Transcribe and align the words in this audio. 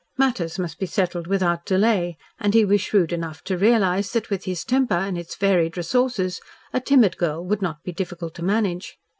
Matters 0.17 0.57
must 0.57 0.79
be 0.79 0.87
settled 0.87 1.27
without 1.27 1.63
delay 1.63 2.17
and 2.39 2.55
he 2.55 2.65
was 2.65 2.81
shrewd 2.81 3.13
enough 3.13 3.43
to 3.43 3.55
realise 3.55 4.11
that 4.13 4.31
with 4.31 4.45
his 4.45 4.65
temper 4.65 4.95
and 4.95 5.15
its 5.15 5.35
varied 5.35 5.77
resources 5.77 6.41
a 6.73 6.79
timid 6.79 7.17
girl 7.17 7.45
would 7.45 7.61
not 7.61 7.83
be 7.83 7.91
difficult 7.91 8.33
to 8.33 8.43
manage. 8.43 8.97